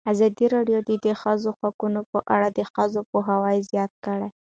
ازادي 0.11 0.45
راډیو 0.55 0.79
د 0.87 0.91
د 1.05 1.07
ښځو 1.21 1.49
حقونه 1.59 1.99
په 2.11 2.19
اړه 2.35 2.47
د 2.57 2.59
خلکو 2.71 3.07
پوهاوی 3.11 3.57
زیات 3.71 3.91
کړی. 4.05 4.29